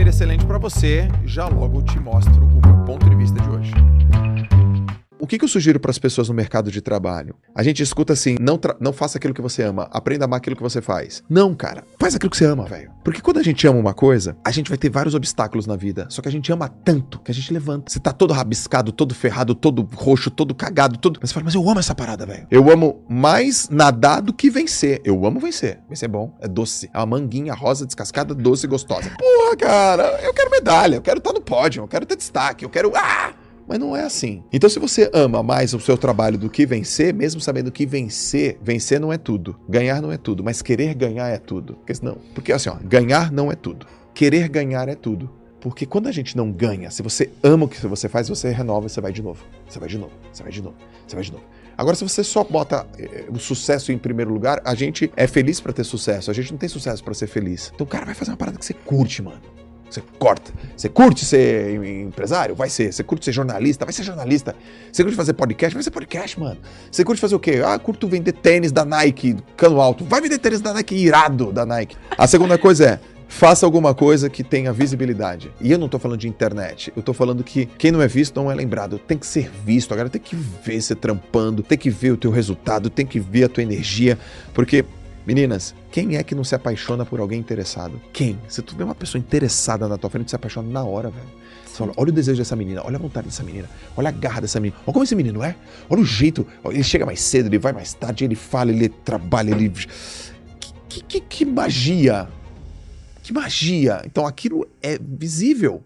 quinta-feira 0.00 0.10
excelente 0.10 0.46
para 0.46 0.58
você. 0.58 1.08
Já 1.24 1.46
logo 1.46 1.82
te 1.82 1.98
mostro 2.00 2.44
o 2.44 2.66
meu 2.66 2.84
ponto 2.84 3.08
de 3.08 3.16
vista 3.16 3.40
de 3.40 3.48
hoje. 3.50 3.99
O 5.20 5.26
que, 5.26 5.36
que 5.36 5.44
eu 5.44 5.48
sugiro 5.48 5.78
para 5.78 5.90
as 5.90 5.98
pessoas 5.98 6.30
no 6.30 6.34
mercado 6.34 6.70
de 6.70 6.80
trabalho? 6.80 7.34
A 7.54 7.62
gente 7.62 7.82
escuta 7.82 8.14
assim: 8.14 8.36
não, 8.40 8.58
não 8.80 8.90
faça 8.90 9.18
aquilo 9.18 9.34
que 9.34 9.42
você 9.42 9.62
ama, 9.62 9.86
aprenda 9.92 10.24
a 10.24 10.26
amar 10.26 10.38
aquilo 10.38 10.56
que 10.56 10.62
você 10.62 10.80
faz. 10.80 11.22
Não, 11.28 11.54
cara, 11.54 11.84
faz 11.98 12.14
aquilo 12.14 12.30
que 12.30 12.38
você 12.38 12.46
ama, 12.46 12.64
velho. 12.64 12.90
Porque 13.04 13.20
quando 13.20 13.36
a 13.36 13.42
gente 13.42 13.66
ama 13.66 13.78
uma 13.78 13.92
coisa, 13.92 14.34
a 14.42 14.50
gente 14.50 14.70
vai 14.70 14.78
ter 14.78 14.88
vários 14.88 15.14
obstáculos 15.14 15.66
na 15.66 15.76
vida. 15.76 16.06
Só 16.08 16.22
que 16.22 16.28
a 16.28 16.32
gente 16.32 16.50
ama 16.50 16.68
tanto 16.68 17.18
que 17.18 17.30
a 17.30 17.34
gente 17.34 17.52
levanta. 17.52 17.92
Você 17.92 18.00
tá 18.00 18.14
todo 18.14 18.32
rabiscado, 18.32 18.92
todo 18.92 19.14
ferrado, 19.14 19.54
todo 19.54 19.86
roxo, 19.94 20.30
todo 20.30 20.54
cagado, 20.54 20.96
todo. 20.96 21.18
Mas 21.20 21.28
você 21.28 21.34
fala, 21.34 21.44
mas 21.44 21.54
eu 21.54 21.68
amo 21.68 21.80
essa 21.80 21.94
parada, 21.94 22.24
velho. 22.24 22.46
Eu 22.50 22.70
amo 22.70 23.04
mais 23.06 23.68
nadar 23.68 24.22
do 24.22 24.32
que 24.32 24.48
vencer. 24.48 25.02
Eu 25.04 25.26
amo 25.26 25.38
vencer. 25.38 25.80
Vencer 25.86 26.08
é 26.08 26.10
bom, 26.10 26.34
é 26.40 26.48
doce. 26.48 26.88
É 26.94 26.98
uma 26.98 27.06
manguinha 27.06 27.52
rosa, 27.52 27.84
descascada, 27.84 28.34
doce 28.34 28.64
e 28.64 28.68
gostosa. 28.68 29.10
Porra, 29.18 29.56
cara, 29.58 30.20
eu 30.22 30.32
quero 30.32 30.50
medalha, 30.50 30.96
eu 30.96 31.02
quero 31.02 31.18
estar 31.18 31.34
no 31.34 31.42
pódio, 31.42 31.82
eu 31.82 31.88
quero 31.88 32.06
ter 32.06 32.16
destaque, 32.16 32.64
eu 32.64 32.70
quero. 32.70 32.92
Ah! 32.96 33.39
Mas 33.70 33.78
não 33.78 33.94
é 33.94 34.02
assim. 34.02 34.42
Então, 34.52 34.68
se 34.68 34.80
você 34.80 35.08
ama 35.14 35.44
mais 35.44 35.72
o 35.74 35.78
seu 35.78 35.96
trabalho 35.96 36.36
do 36.36 36.50
que 36.50 36.66
vencer, 36.66 37.14
mesmo 37.14 37.40
sabendo 37.40 37.70
que 37.70 37.86
vencer, 37.86 38.58
vencer 38.60 38.98
não 38.98 39.12
é 39.12 39.16
tudo. 39.16 39.56
Ganhar 39.68 40.02
não 40.02 40.10
é 40.10 40.16
tudo, 40.16 40.42
mas 40.42 40.60
querer 40.60 40.92
ganhar 40.92 41.28
é 41.28 41.38
tudo. 41.38 41.74
Porque, 41.74 41.92
não, 42.02 42.16
porque 42.34 42.52
assim, 42.52 42.68
ó, 42.68 42.74
ganhar 42.82 43.30
não 43.30 43.52
é 43.52 43.54
tudo. 43.54 43.86
Querer 44.12 44.48
ganhar 44.48 44.88
é 44.88 44.96
tudo. 44.96 45.30
Porque 45.60 45.86
quando 45.86 46.08
a 46.08 46.12
gente 46.12 46.36
não 46.36 46.50
ganha, 46.50 46.90
se 46.90 47.00
você 47.00 47.30
ama 47.44 47.66
o 47.66 47.68
que 47.68 47.86
você 47.86 48.08
faz, 48.08 48.28
você 48.28 48.50
renova 48.50 48.88
e 48.88 48.90
você 48.90 49.00
vai 49.00 49.12
de 49.12 49.22
novo. 49.22 49.44
Você 49.68 49.78
vai 49.78 49.88
de 49.88 49.98
novo, 49.98 50.12
você 50.32 50.42
vai 50.42 50.50
de 50.50 50.62
novo, 50.62 50.76
você 51.06 51.14
vai 51.14 51.24
de 51.24 51.32
novo. 51.32 51.44
Agora, 51.78 51.96
se 51.96 52.02
você 52.02 52.24
só 52.24 52.42
bota 52.44 52.86
eh, 52.98 53.24
o 53.30 53.38
sucesso 53.38 53.90
em 53.92 53.96
primeiro 53.96 54.30
lugar, 54.32 54.60
a 54.66 54.74
gente 54.74 55.10
é 55.16 55.26
feliz 55.26 55.60
para 55.60 55.72
ter 55.72 55.84
sucesso. 55.84 56.30
A 56.30 56.34
gente 56.34 56.50
não 56.50 56.58
tem 56.58 56.68
sucesso 56.68 57.02
para 57.02 57.14
ser 57.14 57.26
feliz. 57.26 57.70
Então, 57.74 57.86
cara, 57.86 58.04
vai 58.04 58.14
fazer 58.14 58.32
uma 58.32 58.36
parada 58.36 58.58
que 58.58 58.64
você 58.66 58.74
curte, 58.74 59.22
mano. 59.22 59.40
Você 59.90 60.02
corta. 60.18 60.52
Você 60.76 60.88
curte 60.88 61.24
ser 61.24 61.84
empresário? 61.84 62.54
Vai 62.54 62.70
ser. 62.70 62.92
Você 62.92 63.02
curte 63.02 63.24
ser 63.24 63.32
jornalista? 63.32 63.84
Vai 63.84 63.92
ser 63.92 64.04
jornalista. 64.04 64.54
Você 64.90 65.02
curte 65.02 65.16
fazer 65.16 65.32
podcast? 65.32 65.74
Vai 65.74 65.82
ser 65.82 65.90
podcast, 65.90 66.38
mano. 66.38 66.58
Você 66.90 67.04
curte 67.04 67.20
fazer 67.20 67.34
o 67.34 67.40
quê? 67.40 67.60
Ah, 67.64 67.78
curto 67.78 68.06
vender 68.06 68.32
tênis 68.32 68.70
da 68.70 68.84
Nike, 68.84 69.36
cano 69.56 69.80
alto. 69.80 70.04
Vai 70.04 70.20
vender 70.20 70.38
tênis 70.38 70.60
da 70.60 70.72
Nike 70.72 70.94
irado 70.94 71.52
da 71.52 71.66
Nike. 71.66 71.96
A 72.16 72.26
segunda 72.26 72.56
coisa 72.56 72.84
é, 72.86 73.00
faça 73.30 73.64
alguma 73.64 73.94
coisa 73.94 74.28
que 74.28 74.44
tenha 74.44 74.72
visibilidade. 74.72 75.50
E 75.60 75.72
eu 75.72 75.78
não 75.78 75.88
tô 75.88 75.98
falando 75.98 76.18
de 76.18 76.28
internet, 76.28 76.92
eu 76.96 77.02
tô 77.02 77.14
falando 77.14 77.42
que 77.42 77.66
quem 77.78 77.90
não 77.90 78.02
é 78.02 78.08
visto 78.08 78.36
não 78.36 78.50
é 78.50 78.54
lembrado. 78.54 78.98
Tem 78.98 79.16
que 79.16 79.26
ser 79.26 79.50
visto, 79.64 79.94
agora 79.94 80.10
tem 80.10 80.20
que 80.20 80.36
ver 80.36 80.80
você 80.80 80.94
trampando, 80.94 81.62
tem 81.62 81.78
que 81.78 81.88
ver 81.88 82.12
o 82.12 82.16
teu 82.16 82.30
resultado, 82.30 82.90
tem 82.90 83.06
que 83.06 83.18
ver 83.18 83.44
a 83.44 83.48
tua 83.48 83.62
energia, 83.62 84.18
porque 84.52 84.84
Meninas, 85.26 85.74
quem 85.90 86.16
é 86.16 86.22
que 86.22 86.34
não 86.34 86.42
se 86.42 86.54
apaixona 86.54 87.04
por 87.04 87.20
alguém 87.20 87.38
interessado? 87.38 88.00
Quem? 88.12 88.38
Se 88.48 88.62
tu 88.62 88.74
vê 88.74 88.82
uma 88.82 88.94
pessoa 88.94 89.20
interessada 89.20 89.86
na 89.86 89.98
tua 89.98 90.08
frente, 90.08 90.26
tu 90.26 90.30
se 90.30 90.36
apaixona 90.36 90.68
na 90.68 90.82
hora, 90.82 91.10
velho. 91.10 91.28
Você 91.64 91.76
fala, 91.76 91.92
olha 91.96 92.08
o 92.08 92.12
desejo 92.12 92.38
dessa 92.38 92.56
menina, 92.56 92.82
olha 92.84 92.96
a 92.96 92.98
vontade 92.98 93.28
dessa 93.28 93.44
menina, 93.44 93.68
olha 93.96 94.08
a 94.08 94.12
garra 94.12 94.40
dessa 94.40 94.58
menina, 94.58 94.76
olha 94.84 94.92
como 94.92 95.04
esse 95.04 95.14
menino 95.14 95.42
é, 95.42 95.54
olha 95.88 96.00
o 96.00 96.04
jeito, 96.04 96.44
ele 96.64 96.82
chega 96.82 97.06
mais 97.06 97.20
cedo, 97.20 97.46
ele 97.46 97.58
vai 97.58 97.72
mais 97.72 97.94
tarde, 97.94 98.24
ele 98.24 98.34
fala, 98.34 98.70
ele 98.70 98.88
trabalha, 98.88 99.50
ele. 99.50 99.70
Que, 100.88 101.02
que, 101.04 101.20
que 101.20 101.44
magia! 101.44 102.28
Que 103.22 103.32
magia! 103.32 104.02
Então 104.04 104.26
aquilo 104.26 104.66
é 104.82 104.98
visível, 104.98 105.84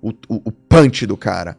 o, 0.00 0.10
o, 0.28 0.42
o 0.46 0.52
punch 0.52 1.06
do 1.06 1.16
cara. 1.16 1.56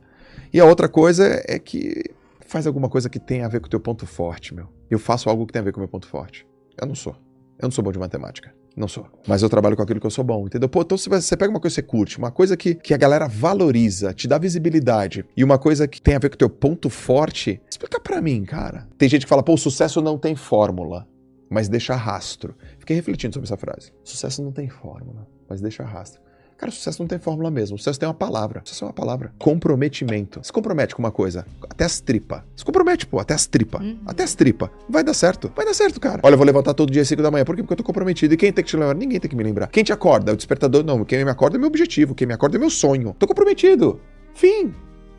E 0.52 0.60
a 0.60 0.66
outra 0.66 0.90
coisa 0.90 1.42
é 1.48 1.58
que 1.58 2.04
faz 2.46 2.68
alguma 2.68 2.90
coisa 2.90 3.10
que 3.10 3.20
tenha 3.20 3.46
a 3.46 3.50
ver 3.50 3.62
com 3.62 3.68
o 3.68 3.70
teu 3.70 3.80
ponto 3.80 4.06
forte, 4.06 4.54
meu. 4.54 4.68
Eu 4.90 5.00
faço 5.00 5.30
algo 5.30 5.48
que 5.48 5.54
tem 5.54 5.62
a 5.62 5.64
ver 5.64 5.72
com 5.72 5.80
o 5.80 5.82
meu 5.82 5.88
ponto 5.88 6.08
forte. 6.08 6.46
Eu 6.80 6.88
não 6.88 6.96
sou. 6.96 7.16
Eu 7.60 7.68
não 7.68 7.72
sou 7.72 7.84
bom 7.84 7.92
de 7.92 8.00
matemática. 8.00 8.54
Não 8.76 8.88
sou. 8.88 9.08
Mas 9.28 9.44
eu 9.44 9.50
trabalho 9.50 9.76
com 9.76 9.84
aquilo 9.84 10.00
que 10.00 10.06
eu 10.06 10.12
sou 10.12 10.24
bom, 10.24 10.48
entendeu? 10.48 10.68
Pô, 10.68 10.82
então 10.82 10.98
você 10.98 11.38
pega 11.38 11.52
uma 11.52 11.60
coisa 11.60 11.76
que 11.76 11.82
você 11.82 11.88
curte, 11.88 12.18
uma 12.18 12.32
coisa 12.32 12.58
que, 12.58 12.74
que 12.74 12.94
a 12.94 12.98
galera 12.98 13.28
valoriza, 13.28 14.14
te 14.14 14.28
dá 14.28 14.38
visibilidade, 14.40 15.24
e 15.38 15.44
uma 15.44 15.60
coisa 15.60 15.88
que 15.88 16.02
tem 16.02 16.16
a 16.16 16.20
ver 16.20 16.30
com 16.30 16.36
o 16.36 16.40
teu 16.40 16.50
ponto 16.50 16.90
forte, 16.90 17.62
explica 17.70 18.00
para 18.00 18.22
mim, 18.22 18.44
cara. 18.44 18.88
Tem 18.98 19.08
gente 19.08 19.26
que 19.26 19.30
fala, 19.30 19.44
pô, 19.44 19.54
o 19.54 19.58
sucesso 19.58 20.02
não 20.02 20.18
tem 20.18 20.36
fórmula, 20.36 21.08
mas 21.50 21.70
deixa 21.70 21.96
rastro. 21.96 22.56
Fiquei 22.80 22.96
refletindo 22.96 23.34
sobre 23.34 23.46
essa 23.46 23.58
frase. 23.58 23.94
Sucesso 24.04 24.44
não 24.44 24.52
tem 24.52 24.68
fórmula, 24.68 25.28
mas 25.48 25.62
deixa 25.62 25.84
rastro. 25.84 26.20
Cara, 26.64 26.72
sucesso 26.72 27.02
não 27.02 27.08
tem 27.08 27.20
fórmula 27.20 27.52
mesmo. 27.52 27.78
Sucesso 27.78 28.00
tem 28.00 28.08
uma 28.08 28.14
palavra. 28.14 28.62
Sucesso 28.64 28.86
é 28.86 28.88
uma 28.88 28.94
palavra. 28.94 29.34
Comprometimento. 29.38 30.40
Se 30.42 30.50
compromete 30.50 30.96
com 30.96 31.02
uma 31.02 31.12
coisa, 31.12 31.46
até 31.70 31.84
as 31.84 32.00
tripas. 32.00 32.42
Se 32.56 32.64
compromete, 32.64 33.06
pô, 33.06 33.20
até 33.20 33.34
as 33.34 33.46
tripas. 33.46 33.82
Uhum. 33.82 34.00
Até 34.06 34.24
as 34.24 34.34
tripas. 34.34 34.70
Vai 34.88 35.04
dar 35.04 35.14
certo. 35.14 35.52
Vai 35.54 35.66
dar 35.66 35.74
certo, 35.74 36.00
cara. 36.00 36.22
Olha, 36.24 36.36
eu 36.36 36.38
vou 36.38 36.48
levantar 36.48 36.74
todo 36.74 36.90
dia 36.90 37.02
às 37.02 37.08
5 37.10 37.22
da 37.22 37.30
manhã. 37.30 37.44
Por 37.44 37.58
quê? 37.58 37.64
Porque 37.64 37.74
eu 37.74 37.78
tô 37.78 37.84
comprometido. 37.84 38.34
E 38.34 38.38
quem 38.38 38.54
tem 38.54 38.64
que 38.64 38.70
te 38.70 38.78
lembrar? 38.78 38.96
Ninguém 38.96 39.20
tem 39.20 39.30
que 39.30 39.36
me 39.36 39.44
lembrar. 39.44 39.68
Quem 39.68 39.84
te 39.84 39.92
acorda? 39.92 40.32
O 40.32 40.38
despertador? 40.38 40.86
Não. 40.86 41.04
Quem 41.04 41.26
me 41.26 41.30
acorda 41.30 41.58
é 41.58 41.60
meu 41.60 41.68
objetivo. 41.68 42.16
Quem 42.16 42.26
me 42.26 42.34
acorda 42.34 42.56
é 42.56 42.60
meu 42.60 42.70
sonho. 42.70 43.14
Tô 43.20 43.28
comprometido. 43.28 44.00
Fim. 44.34 44.74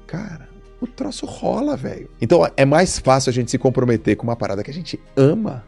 Cara, 0.07 0.49
o 0.81 0.87
troço 0.87 1.27
rola, 1.27 1.77
velho. 1.77 2.09
Então 2.23 2.41
é 2.57 2.65
mais 2.65 2.99
fácil 2.99 3.29
a 3.29 3.35
gente 3.35 3.51
se 3.51 3.59
comprometer 3.59 4.17
com 4.17 4.23
uma 4.23 4.35
parada 4.35 4.65
que 4.65 4.71
a 4.71 4.75
gente 4.75 4.99
ama 5.15 5.63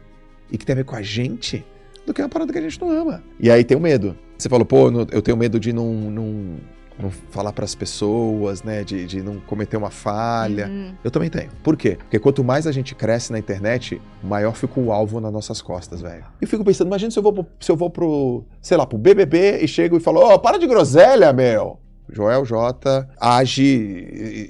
e 0.51 0.57
que 0.57 0.65
tem 0.65 0.73
a 0.73 0.77
ver 0.77 0.85
com 0.85 0.95
a 0.95 1.03
gente 1.03 1.63
do 2.07 2.13
que 2.13 2.21
uma 2.21 2.29
parada 2.29 2.51
que 2.51 2.57
a 2.57 2.61
gente 2.61 2.79
não 2.79 2.89
ama. 2.89 3.21
E 3.39 3.51
aí 3.51 3.63
tem 3.63 3.77
o 3.77 3.79
medo. 3.79 4.17
Você 4.37 4.47
falou, 4.47 4.65
pô, 4.65 4.89
eu 5.11 5.21
tenho 5.21 5.35
medo 5.35 5.59
de 5.59 5.73
não, 5.73 5.91
não, 5.93 6.55
não 6.97 7.11
falar 7.29 7.51
para 7.51 7.65
as 7.65 7.75
pessoas, 7.75 8.63
né? 8.63 8.83
De, 8.83 9.05
de 9.05 9.21
não 9.21 9.39
cometer 9.41 9.75
uma 9.75 9.89
falha. 9.89 10.67
Uhum. 10.67 10.93
Eu 11.03 11.11
também 11.11 11.29
tenho. 11.29 11.49
Por 11.61 11.75
quê? 11.75 11.97
Porque 11.97 12.17
quanto 12.17 12.43
mais 12.43 12.65
a 12.65 12.71
gente 12.71 12.95
cresce 12.95 13.31
na 13.31 13.37
internet, 13.37 14.01
maior 14.23 14.55
fica 14.55 14.79
o 14.79 14.91
alvo 14.91 15.19
nas 15.19 15.33
nossas 15.33 15.61
costas, 15.61 16.01
velho. 16.01 16.23
Eu 16.39 16.47
fico 16.47 16.63
pensando, 16.63 16.87
imagina 16.87 17.11
se 17.11 17.19
eu 17.19 17.23
vou, 17.23 17.45
se 17.59 17.71
eu 17.71 17.75
vou 17.75 17.89
pro, 17.89 18.45
sei 18.61 18.77
lá, 18.77 18.85
pro 18.85 18.97
BBB 18.97 19.59
e 19.61 19.67
chego 19.67 19.97
e 19.97 19.99
falo, 19.99 20.21
ó, 20.21 20.35
oh, 20.35 20.39
para 20.39 20.57
de 20.57 20.65
groselha, 20.65 21.33
meu. 21.33 21.79
Joel 22.09 22.45
J 22.45 23.07
age. 23.19 23.63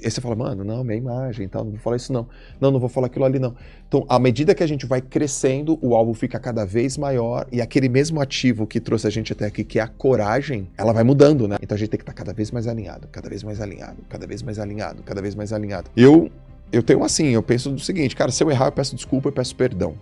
E, 0.02 0.10
você 0.10 0.20
fala, 0.20 0.36
mano, 0.36 0.64
não, 0.64 0.84
minha 0.84 0.96
imagem 0.96 1.46
e 1.46 1.48
tal, 1.48 1.64
não 1.64 1.72
vou 1.72 1.80
falar 1.80 1.96
isso 1.96 2.12
não. 2.12 2.28
Não, 2.60 2.70
não 2.70 2.80
vou 2.80 2.88
falar 2.88 3.06
aquilo 3.06 3.24
ali 3.24 3.38
não. 3.38 3.54
Então, 3.86 4.04
à 4.08 4.18
medida 4.18 4.54
que 4.54 4.62
a 4.62 4.66
gente 4.66 4.86
vai 4.86 5.00
crescendo, 5.00 5.78
o 5.80 5.94
alvo 5.94 6.12
fica 6.14 6.38
cada 6.38 6.64
vez 6.64 6.98
maior 6.98 7.46
e 7.50 7.60
aquele 7.60 7.88
mesmo 7.88 8.20
ativo 8.20 8.66
que 8.66 8.80
trouxe 8.80 9.06
a 9.06 9.10
gente 9.10 9.32
até 9.32 9.46
aqui, 9.46 9.64
que 9.64 9.78
é 9.78 9.82
a 9.82 9.88
coragem, 9.88 10.68
ela 10.76 10.92
vai 10.92 11.04
mudando, 11.04 11.48
né? 11.48 11.56
Então 11.62 11.74
a 11.74 11.78
gente 11.78 11.88
tem 11.88 11.98
que 11.98 12.02
estar 12.02 12.12
cada 12.12 12.32
vez 12.32 12.50
mais 12.50 12.66
alinhado, 12.66 13.08
cada 13.10 13.28
vez 13.28 13.42
mais 13.42 13.60
alinhado, 13.60 13.96
cada 14.08 14.26
vez 14.26 14.42
mais 14.42 14.58
alinhado, 14.58 15.02
cada 15.02 15.22
vez 15.22 15.34
mais 15.34 15.52
alinhado. 15.52 15.90
Eu, 15.96 16.30
eu 16.70 16.82
tenho 16.82 17.02
assim, 17.02 17.28
eu 17.28 17.42
penso 17.42 17.70
do 17.70 17.80
seguinte, 17.80 18.14
cara, 18.14 18.30
se 18.30 18.42
eu 18.42 18.50
errar, 18.50 18.66
eu 18.66 18.72
peço 18.72 18.94
desculpa, 18.94 19.28
eu 19.28 19.32
peço 19.32 19.56
perdão. 19.56 19.94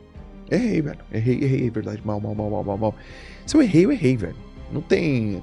Errei, 0.51 0.81
velho. 0.81 0.99
Errei, 1.13 1.43
errei, 1.43 1.71
verdade. 1.71 2.01
Mal, 2.05 2.21
mal, 2.21 2.35
mal, 2.35 2.51
mal, 2.51 2.65
mal, 2.65 2.79
mal. 2.79 2.95
Se 3.45 3.57
eu 3.57 3.63
errei, 3.63 3.85
eu 3.85 3.93
errei, 3.93 4.17
velho. 4.17 4.37
Não 4.73 4.81
tem 4.81 5.43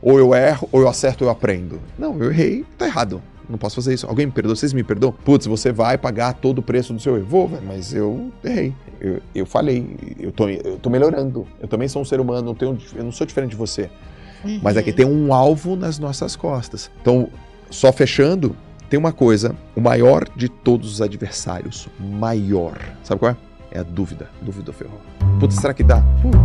ou 0.00 0.18
eu 0.18 0.34
erro, 0.34 0.68
ou 0.72 0.80
eu 0.80 0.88
acerto, 0.88 1.24
ou 1.24 1.28
eu 1.28 1.32
aprendo. 1.32 1.80
Não, 1.98 2.18
eu 2.22 2.30
errei, 2.30 2.64
tá 2.76 2.86
errado. 2.86 3.22
Não 3.48 3.56
posso 3.56 3.76
fazer 3.76 3.94
isso. 3.94 4.06
Alguém 4.06 4.26
me 4.26 4.32
perdoa? 4.32 4.56
Vocês 4.56 4.72
me 4.72 4.82
perdoam? 4.82 5.12
Putz, 5.12 5.46
você 5.46 5.70
vai 5.70 5.96
pagar 5.96 6.34
todo 6.34 6.58
o 6.58 6.62
preço 6.62 6.92
do 6.92 7.00
seu 7.00 7.16
erro. 7.16 7.26
Vou, 7.26 7.48
velho, 7.48 7.62
mas 7.64 7.94
eu 7.94 8.30
errei. 8.44 8.74
Eu, 9.00 9.20
eu 9.34 9.46
falhei. 9.46 10.16
Eu 10.18 10.32
tô, 10.32 10.48
eu 10.48 10.78
tô 10.78 10.90
melhorando. 10.90 11.46
Eu 11.60 11.68
também 11.68 11.86
sou 11.86 12.02
um 12.02 12.04
ser 12.04 12.20
humano, 12.20 12.42
não 12.42 12.54
tenho, 12.54 12.76
eu 12.94 13.04
não 13.04 13.12
sou 13.12 13.26
diferente 13.26 13.50
de 13.50 13.56
você. 13.56 13.88
Uhum. 14.44 14.60
Mas 14.62 14.76
aqui 14.76 14.92
tem 14.92 15.06
um 15.06 15.32
alvo 15.32 15.76
nas 15.76 15.98
nossas 15.98 16.34
costas. 16.34 16.90
Então, 17.00 17.28
só 17.70 17.92
fechando, 17.92 18.56
tem 18.90 18.98
uma 18.98 19.12
coisa: 19.12 19.54
o 19.74 19.80
maior 19.80 20.28
de 20.34 20.48
todos 20.48 20.92
os 20.92 21.02
adversários, 21.02 21.88
maior. 21.98 22.78
Sabe 23.04 23.20
qual 23.20 23.32
é? 23.32 23.36
É 23.70 23.78
a 23.80 23.82
dúvida. 23.82 24.28
Dúvida 24.42 24.72
ferrou. 24.72 25.00
Putz, 25.38 25.56
será 25.56 25.72
que 25.74 25.84
dá? 25.84 26.02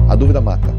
A 0.10 0.16
dúvida 0.16 0.42
mata. 0.42 0.74